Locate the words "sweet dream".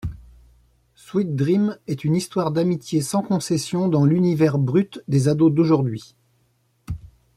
0.95-1.77